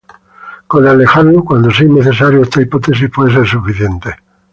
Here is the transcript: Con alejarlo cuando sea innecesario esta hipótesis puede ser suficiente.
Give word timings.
Con 0.65 0.87
alejarlo 0.87 1.43
cuando 1.45 1.69
sea 1.69 1.85
innecesario 1.85 2.41
esta 2.41 2.59
hipótesis 2.59 3.11
puede 3.13 3.35
ser 3.35 3.45
suficiente. 3.47 4.09